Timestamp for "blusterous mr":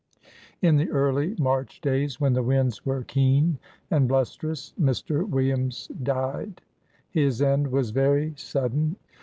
4.09-5.29